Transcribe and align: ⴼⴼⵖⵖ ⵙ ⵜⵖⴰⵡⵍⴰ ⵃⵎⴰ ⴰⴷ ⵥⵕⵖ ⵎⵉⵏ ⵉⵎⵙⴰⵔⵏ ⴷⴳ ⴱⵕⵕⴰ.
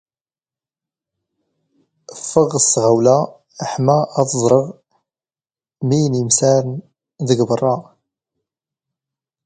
ⴼⴼⵖⵖ 2.25 2.51
ⵙ 2.63 2.65
ⵜⵖⴰⵡⵍⴰ 2.71 3.17
ⵃⵎⴰ 3.69 3.97
ⴰⴷ 4.19 4.29
ⵥⵕⵖ 4.51 4.65
ⵎⵉⵏ 5.87 6.03
ⵉⵎⵙⴰⵔⵏ 6.19 6.69
ⴷⴳ 7.27 7.37
ⴱⵕⵕⴰ. 7.41 7.75